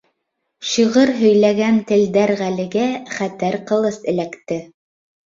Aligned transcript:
Шиғыр 0.67 1.11
һөйләгән 1.19 1.77
Телдәр 1.91 2.33
Ғәлегә 2.39 2.87
хәтәр 3.19 3.59
ҡылыс 3.73 4.01
эләкте. 4.15 4.59